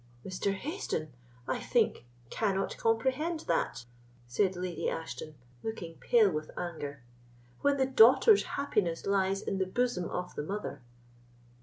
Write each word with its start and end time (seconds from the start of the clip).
"Mr. 0.25 0.55
Hayston, 0.57 1.09
I 1.47 1.59
think, 1.59 2.07
cannot 2.31 2.75
comprehend 2.75 3.41
that," 3.41 3.85
said 4.25 4.55
Lady 4.55 4.89
Ashton, 4.89 5.35
looking 5.61 5.93
pale 5.99 6.31
with 6.31 6.49
anger, 6.57 7.03
"when 7.59 7.77
the 7.77 7.85
daughter's 7.85 8.41
happiness 8.57 9.05
lies 9.05 9.43
in 9.43 9.59
the 9.59 9.67
bosom 9.67 10.09
of 10.09 10.33
the 10.33 10.41
mother. 10.41 10.81